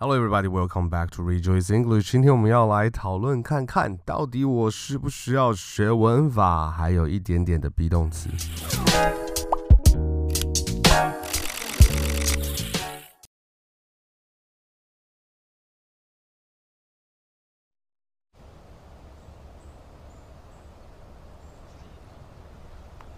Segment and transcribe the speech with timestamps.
[0.00, 0.46] Hello, everybody.
[0.46, 2.10] Welcome back to Rejoice English.
[2.10, 8.28] 今天我们要来讨论看看到底我需不需要学文法，还有一点点的 be 动词。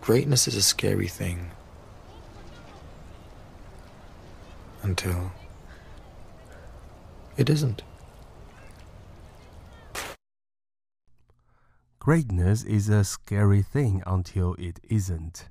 [0.01, 1.51] Greatness is a scary thing
[4.83, 5.33] until
[7.37, 7.83] It isn't.
[12.01, 15.49] Greatness is a scary thing until it isn't.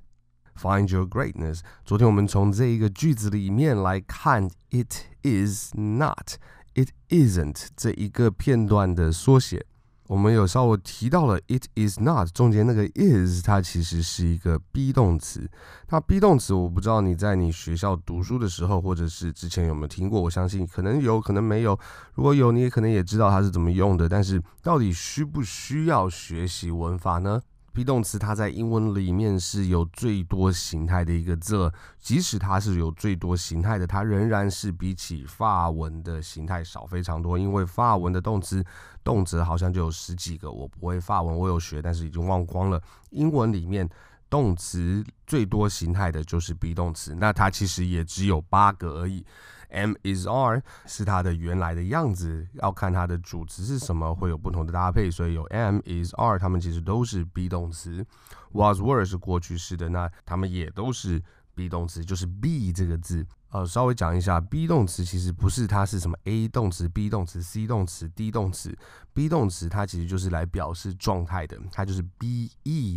[0.56, 1.60] Find your greatness.
[1.84, 6.34] 昨天我们从这一个句子里面来看，it is not,
[6.74, 9.66] it isn't 这一个片段的缩写。
[10.13, 15.49] 我们有稍微提到了，it is not 中间那个 is，它其实是一个 be 动词。
[15.89, 20.21] 那 be 动词，我不知道你在你学校读书的时候，或者是之前有没有听过？
[20.21, 21.75] 我相信可能有可能没有。
[22.13, 24.07] 如果有，你也可能也知道它是怎么用的。
[24.07, 27.41] 但是到底需不需要学习文法呢
[27.73, 37.37] ？be 动词它在英文里面是有最多形态的一个字，即使它是有最多形态的，它仍然是比起法文的形态少非常多。
[37.37, 38.63] 因为法文的动词
[39.03, 42.81] 动词好像就有十几个，我不会法文，我有学，但是已经忘光了。
[43.09, 43.89] 英文里面
[44.33, 49.23] 动词最多形态的就是 be 动词，那它其实也只有八个而已。
[49.69, 58.03] Am is are 是它的原来的样子，要看它的主词是什么，会有不同的搭配，所以有 am is are，它们其实都是 be 动词。
[58.53, 61.21] Was were 是过去式的，那它们也都是
[61.55, 63.25] be 动词，就是 be 这个字。
[63.49, 68.75] 呃，稍微讲一下，be 动词其实不是它是什么 A 动词、B 动词、C 动词、D 动词
[69.13, 72.49] ，be 动词它其实就是来表示状态的，它就是 be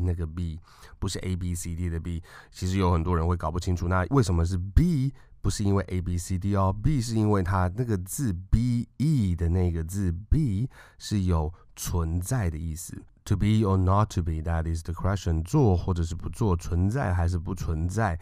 [0.02, 0.58] 那个 be，
[0.98, 2.22] 不是 A B C D 的 B。
[2.50, 5.12] 其实有很多人会搞不清楚，那为什么是 be？
[5.42, 10.68] 不是因为 A B C D 哦，B 是因为它那个字 be 的那个字 b
[10.98, 13.00] 是有存在的意思。
[13.26, 15.44] To be or not to be, that is the question。
[15.44, 18.18] 做或者是不做，存在还是不存在，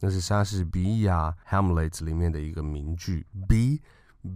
[0.00, 3.26] 那是莎士比亚《Hamlet》里面的一个名句。
[3.48, 3.80] Be,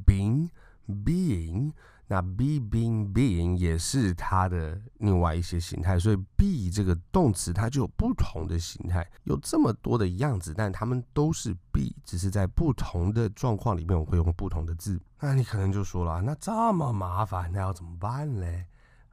[0.07, 0.51] being,
[0.87, 1.73] being。
[2.13, 15.01] 那 be being being 也是它的另外一些形态，所以 be 这个动词它就有不同的形态，有这么多的样子，但它们都是 be，只是在不同的状况里面我会用不同的字。
[15.21, 18.67] 那你可能就说了，那这么麻烦，那要怎么办嘞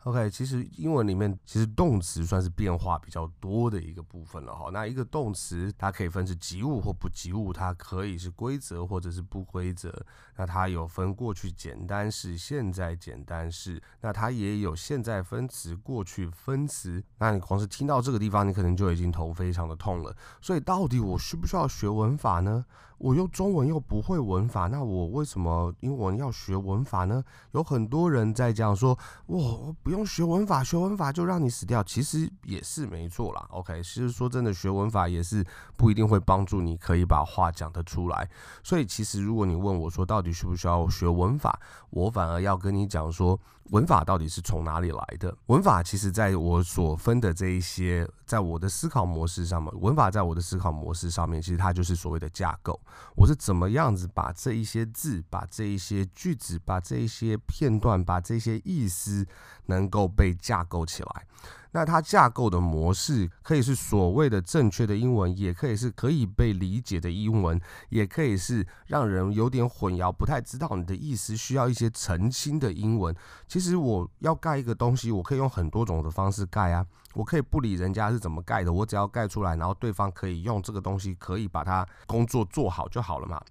[0.04, 4.70] ？OK，其实英文里面其实动词算是变化比较多的一个部分了哈。
[4.72, 9.94] 那一个动词它可以分是及物或不及物，它可以是规则或者是不规则。
[10.38, 17.04] 那它有分过去简单式、现在简单式，那它也有现在分词、过去分词。
[17.18, 20.16] 那你光是听到这个地方，你可能就已经头非常的痛了。
[20.42, 22.66] 所以到底我需不需要学文法呢？
[22.98, 27.24] 我用中文又不会文法，那我为什么英文要学文法呢？
[27.52, 28.98] 有很多人在讲说，
[29.28, 31.84] 我不用学文法，学文法就让你死掉。
[31.84, 33.46] 其实也是没错啦。
[33.52, 38.30] OK，其实说真的，学文法也是不一定会帮助你可以把话讲得出来。
[38.64, 41.60] 所以其实如果你问我说到底需不需要学文法，
[41.92, 45.36] 我反而要跟你讲说，文法到底是从哪里来的？
[45.48, 52.80] 文法其实在我所分的这一些，在我的思考模式上面，文法在我的思考模式上面，其实它就是所谓的架构。
[53.16, 59.26] 我是怎么样子把这一些字、把这一些句子、把这一些片段、把这些意思
[59.66, 61.28] 能够被架构起来？
[61.72, 73.16] 那它架构的模式可以是所谓的正确的英文，也可以是可以被理解的英文，也可以是让人有点混淆、不太知道你的意思、需要一些澄清的英文。
[73.48, 76.86] 其实我要盖一个东西，我可以用很多种的方式盖啊。
[77.14, 83.42] 我可以不理人家是怎么盖的，我只要盖出来，然后对方可以用这个东西，可以把它工作做好就好了嘛。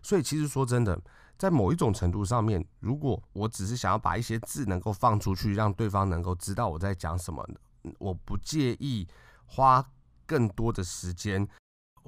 [0.00, 0.96] 所以其实说真的，
[1.38, 7.46] 在某一种程度上面，如果我只是想要把一些字能够放出去，让对方能够知道我在讲什么，
[7.98, 9.06] 我不介意
[9.44, 9.84] 花
[10.24, 11.48] 更多的时间。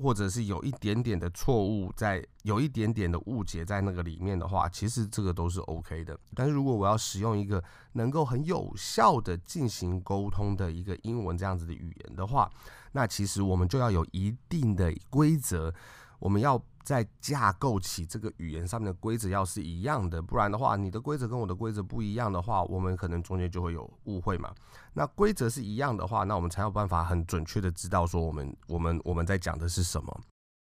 [0.01, 6.17] 或者是有一点点的错误在，有一点点的误解在那个里面的话，其实这个都是 OK 的。
[6.37, 7.61] 但是如果我要使用一个
[7.95, 12.49] 能够很有效的进行沟通的一个英文这样子的语言的话，
[12.93, 15.75] 那其实我们就要有一定的规则，
[16.19, 16.63] 我们要。
[16.85, 24.51] 在架构起这个语言上面的规则要是一样的，不然的话，你的规则跟我的规则不一样的话，我们可能中间就会有误会嘛。
[24.95, 30.21] 那规则是一样的话，那我们才有办法很准确的知道说我们我们我们在讲的是什么。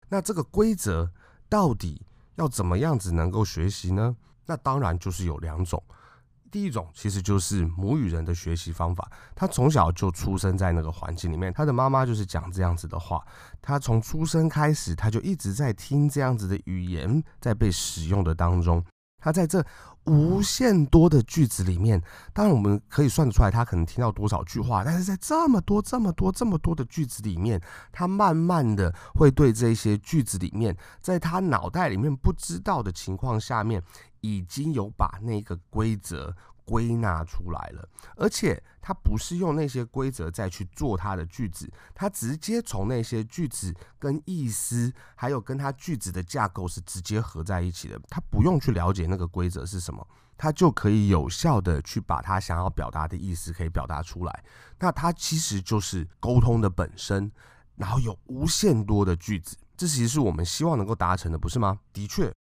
[0.08, 1.10] 那这个规则
[1.50, 2.00] 到底
[2.36, 4.16] 要怎么样子能够学习呢？
[4.46, 5.84] 那当然就是有两种。
[6.50, 13.24] 第一种其实就是母语人的学习方法，他从小就出生在那个环境里面，他的妈妈就是讲这样子的话，
[13.60, 18.84] 他从出生开始他就一直在听这样子的语言在被使用的当中，
[19.26, 19.60] 他在这
[20.04, 22.00] 无限多的句子里面，
[22.32, 33.82] 当然我们可以算得出来，他可能听到多少句话，但是在这么多、这么多、这么多的句子里面，他慢慢的会对这些句子里面，在他脑袋里面不知道的情况下面，
[34.20, 36.32] 已经有把那个规则。
[36.66, 50.04] 归纳出来了，而且他不是用那些规则再去做他的句子，他直接从那些句子跟意思，还有跟他句子的架构是直接合在一起的，他不用去了解那个规则是什么，
[50.36, 54.44] 他就可以有效的去把他想要表达的意思可以表达出来。
[54.80, 57.30] 那他其实就是沟通的本身，
[57.76, 61.78] 然后有无限多的句子，这其实是我们希望能够达成的，不是吗？
[61.92, 62.32] 的确。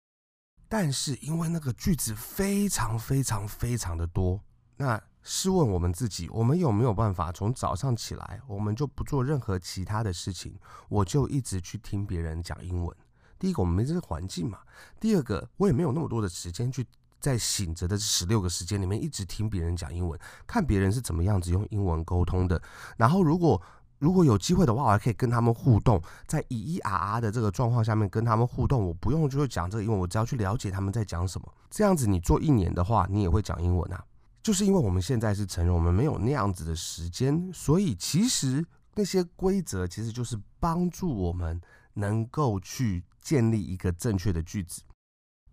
[0.68, 4.40] 但是因为那个句子非常非常非常的多，
[4.76, 10.56] 那试问我们自己，我们有没有办法从早上起来，我们就不做任何其他的事情，
[10.88, 12.96] 我就一直去听别人讲英文？
[13.38, 14.58] 第一个，我们没这个环境嘛；
[14.98, 16.86] 第二个，我也没有那么多的时间去
[17.18, 22.60] 在醒着的十六个时间里面一直听别人讲英文，看别人是怎么样子用英文沟通的。
[22.96, 23.60] 然后如果
[23.98, 31.52] 如果有机会的话，我还可以跟他们互动，在咿咿啊啊的这个状况下面跟他们互动，我不用就是讲这个英文，我只要去了解他们在讲什么。
[31.70, 34.04] 这样子你做一年的话，你也会讲英文啊。
[34.42, 38.64] 就是因为我们现在是成人，我们没有那样子的时间，所以其实
[38.94, 41.60] 那些规则其实就是帮助我们
[41.94, 44.82] 能够去建立一个正确的句子。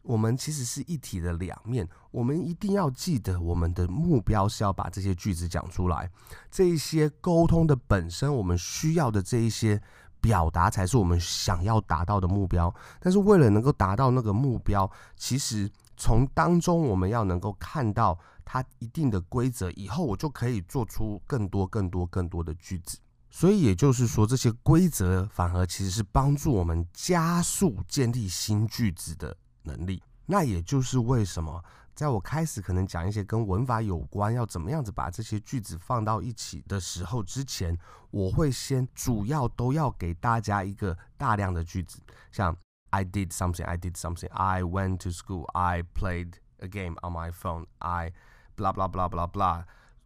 [0.03, 6.09] 我们其实是一体的两面，我们一定要记得，我们的目标是要把这些句子讲出来。
[6.51, 9.81] 这一些沟通的本身，我们需要的这一些
[10.19, 12.73] 表达，才是我们想要达到的目标。
[12.99, 22.97] 但是为了能够达到那个目标，其实从当中我们要能够看到它一定的规则，以后我就可以做出更多、更多、更多的句子。
[23.29, 31.63] 所以也就是说，这些规则反而其实是帮助我们加速建立新句子的能力，那也就是为什么
[31.95, 37.77] 在我开始可能讲一些跟文法有关，要怎么样子把这些句子放到一起的时候之前，
[38.09, 41.99] 我会先主要都要给大家一个大量的句子，
[42.31, 42.55] 像
[42.89, 47.13] I did something, I did something, I went to school, I played a game on
[47.13, 48.11] my phone, I
[48.55, 49.65] blah blah blah blah blah，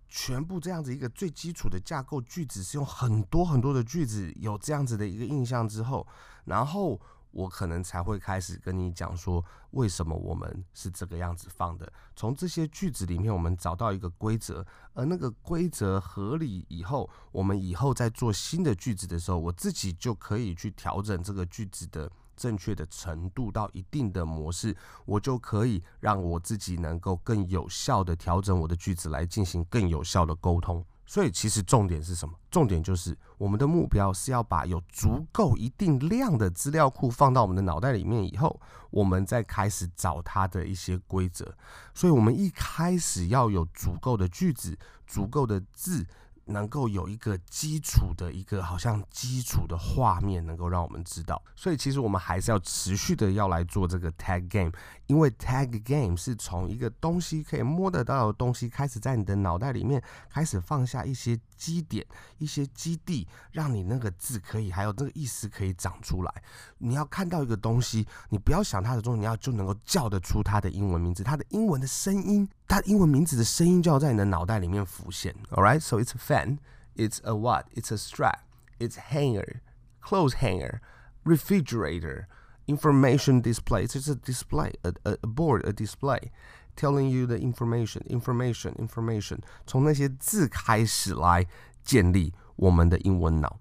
[0.09, 6.06] 全部这样子一个最基础的架构句子是用很多很多的句子有这样子的一个印象之后，
[6.45, 7.00] 然后。
[7.32, 11.92] 我可能才会开始跟你讲说，为什么我们是这个样子放的。
[12.16, 24.76] 从这些句子里面，我们找到一个规则，而那个规则合理以后，我们以后在做新的句子的时候，我自己就可以去调整这个句子的正确的程度到一定的模式，
[25.06, 30.86] 我就可以让我自己能够更有效的调整我的句子来进行更有效的沟通。
[31.09, 32.36] 所以，其实重点是什么？
[32.51, 38.59] 重点就是我们的目标是要把有足够一定量的资料库放到我们的脑袋里面以后，
[38.92, 41.56] 我们再开始找它的一些规则。
[41.94, 44.77] 所以，我们一开始要有足够的句子、
[45.07, 46.06] 足够的字。
[46.48, 51.42] 能够有一个基础的一个好像基础的画面，能够让我们知道。
[51.56, 54.72] 所以其实我们还是要持续的要来做这个 tag game，
[55.08, 62.06] 因为 tag game 是从一个东西可以摸得到的东西开始，在你的脑袋里面开始放下一些基点、
[62.38, 66.44] 一些基地，让你那个字可以还有这个意思可以长出来。
[66.77, 72.48] 你要看到一个东西，你不要想它的中文，你要就能够叫得出它的英文名字，它的英文的声音。
[72.68, 75.33] 它英文名字的声音就要在你的脑袋里面浮现。
[75.52, 76.59] All right, so it's a fan,
[76.95, 77.66] it's a what?
[77.73, 78.42] It's a strap,
[78.78, 79.61] it's hanger,
[80.02, 80.81] clothes hanger,
[81.23, 82.28] refrigerator,
[82.67, 83.84] information display.
[83.84, 86.31] It's a display, a, a board, a display,
[86.77, 89.41] telling you the information, information, information.
[89.67, 91.46] 从那些字开始来
[91.84, 93.58] 建立我们的英文脑。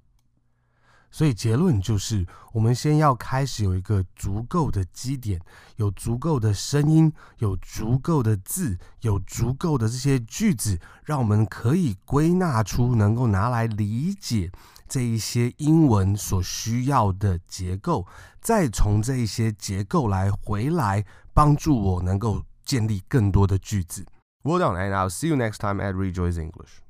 [1.16, 5.40] 所以结论就是，我们先要开始有一个足够的基点，
[5.76, 14.52] 有足够的声音，有足够的字，有足够的这些句子，让我们可以归纳出能够拿来理解
[14.86, 18.06] 这一些英文所需要的结构，
[18.42, 24.04] 再从这一些结构来回来帮助我能够建立更多的句子。
[24.42, 26.85] Well done, and I'll see you next time at Rejoice English.